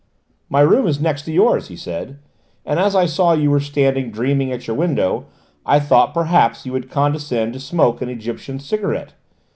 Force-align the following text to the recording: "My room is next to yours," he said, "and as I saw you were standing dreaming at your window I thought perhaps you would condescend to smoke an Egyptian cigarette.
"My 0.49 0.61
room 0.61 0.87
is 0.87 0.99
next 0.99 1.25
to 1.25 1.31
yours," 1.31 1.67
he 1.67 1.75
said, 1.75 2.17
"and 2.65 2.79
as 2.79 2.95
I 2.95 3.05
saw 3.05 3.33
you 3.33 3.51
were 3.51 3.59
standing 3.59 4.09
dreaming 4.09 4.51
at 4.51 4.65
your 4.65 4.75
window 4.75 5.27
I 5.63 5.79
thought 5.79 6.11
perhaps 6.11 6.65
you 6.65 6.71
would 6.71 6.89
condescend 6.89 7.53
to 7.53 7.59
smoke 7.59 8.01
an 8.01 8.09
Egyptian 8.09 8.57
cigarette. 8.57 9.13